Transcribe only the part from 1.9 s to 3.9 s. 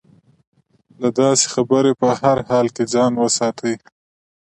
په هر حال کې ځان وساتي.